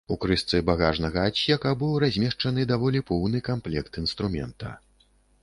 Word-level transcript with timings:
У 0.13 0.15
крышцы 0.23 0.61
багажнага 0.69 1.25
адсека 1.31 1.73
быў 1.83 1.91
размешчаны 2.05 2.67
даволі 2.73 3.03
поўны 3.11 3.45
камплект 3.51 4.01
інструмента. 4.05 4.75